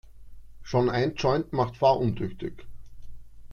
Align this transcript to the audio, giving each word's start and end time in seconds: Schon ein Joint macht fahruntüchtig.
Schon 0.63 0.89
ein 0.89 1.13
Joint 1.13 1.53
macht 1.53 1.77
fahruntüchtig. 1.77 2.65